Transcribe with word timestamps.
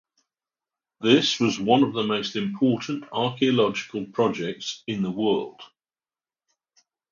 This 1.01 1.39
was 1.39 1.59
one 1.59 1.83
of 1.83 1.93
the 1.93 2.01
most 2.01 2.35
important 2.35 3.03
archaeological 3.11 4.05
projects 4.07 4.81
in 4.87 5.03
the 5.03 5.11
world. 5.11 5.61